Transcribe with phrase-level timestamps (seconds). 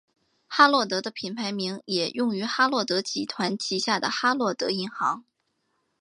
[0.47, 5.23] 哈洛德的品牌名也用于哈洛德集团旗下的哈洛德银行。